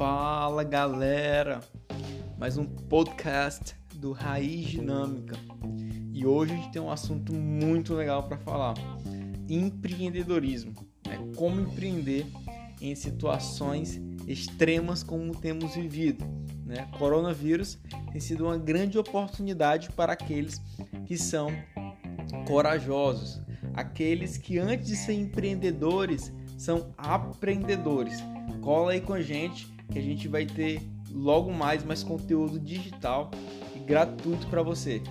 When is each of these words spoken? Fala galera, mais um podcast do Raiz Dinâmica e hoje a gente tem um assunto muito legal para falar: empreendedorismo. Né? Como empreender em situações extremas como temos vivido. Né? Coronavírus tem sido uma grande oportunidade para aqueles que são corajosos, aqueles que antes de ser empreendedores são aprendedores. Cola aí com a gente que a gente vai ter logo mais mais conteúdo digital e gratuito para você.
Fala 0.00 0.64
galera, 0.64 1.60
mais 2.38 2.56
um 2.56 2.64
podcast 2.64 3.76
do 3.96 4.12
Raiz 4.12 4.66
Dinâmica 4.66 5.36
e 6.10 6.24
hoje 6.24 6.54
a 6.54 6.56
gente 6.56 6.72
tem 6.72 6.80
um 6.80 6.90
assunto 6.90 7.34
muito 7.34 7.92
legal 7.92 8.22
para 8.22 8.38
falar: 8.38 8.72
empreendedorismo. 9.46 10.72
Né? 11.06 11.18
Como 11.36 11.60
empreender 11.60 12.26
em 12.80 12.94
situações 12.94 14.00
extremas 14.26 15.02
como 15.02 15.36
temos 15.36 15.74
vivido. 15.74 16.24
Né? 16.64 16.88
Coronavírus 16.98 17.78
tem 18.10 18.22
sido 18.22 18.46
uma 18.46 18.56
grande 18.56 18.96
oportunidade 18.96 19.90
para 19.90 20.14
aqueles 20.14 20.62
que 21.04 21.18
são 21.18 21.50
corajosos, 22.46 23.42
aqueles 23.74 24.38
que 24.38 24.58
antes 24.58 24.86
de 24.86 24.96
ser 24.96 25.12
empreendedores 25.12 26.32
são 26.56 26.94
aprendedores. 26.96 28.16
Cola 28.62 28.92
aí 28.92 29.02
com 29.02 29.12
a 29.12 29.20
gente 29.20 29.78
que 29.90 29.98
a 29.98 30.02
gente 30.02 30.28
vai 30.28 30.46
ter 30.46 30.80
logo 31.10 31.52
mais 31.52 31.84
mais 31.84 32.02
conteúdo 32.02 32.58
digital 32.58 33.30
e 33.74 33.78
gratuito 33.80 34.46
para 34.46 34.62
você. 34.62 35.02